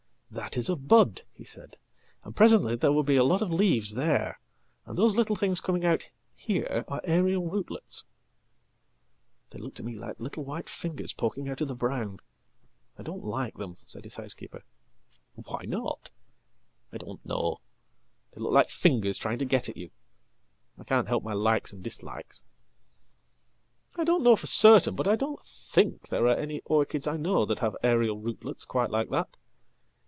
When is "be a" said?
3.03-3.23